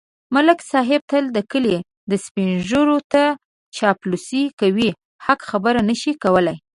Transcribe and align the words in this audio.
ملک 0.35 0.59
صاحب 0.71 1.01
تل 1.11 1.25
د 1.35 1.39
کلي 1.51 1.77
سپېنږیروته 2.25 3.23
چاپلوسي 3.77 4.43
کوي. 4.59 4.89
حق 5.25 5.39
خبره 5.49 5.79
نشي 5.89 6.13
کولای. 6.23 6.57